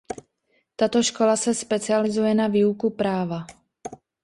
[0.75, 3.45] Tato škola se specializuje na výuku práva.